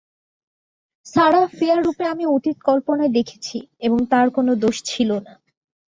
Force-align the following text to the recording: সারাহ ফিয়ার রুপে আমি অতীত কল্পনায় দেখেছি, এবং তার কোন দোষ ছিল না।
সারাহ 1.05 1.45
ফিয়ার 1.57 1.79
রুপে 1.83 2.05
আমি 2.05 2.23
অতীত 2.25 2.57
কল্পনায় 2.63 3.11
দেখেছি, 3.11 3.57
এবং 3.79 3.99
তার 4.11 4.27
কোন 4.29 4.47
দোষ 4.55 4.77
ছিল 4.85 5.09
না। 5.19 5.33